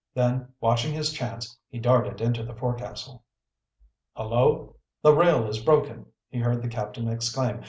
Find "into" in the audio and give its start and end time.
2.21-2.43